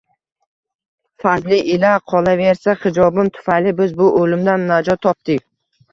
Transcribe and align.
Fazli 1.23 1.59
ila, 1.75 1.91
qolaversa 2.13 2.75
xijobim 2.87 3.29
tufayli 3.39 3.75
biz 3.83 3.97
bu 4.03 4.09
oʻlimdan 4.23 4.67
najot 4.73 5.05
topdik! 5.09 5.47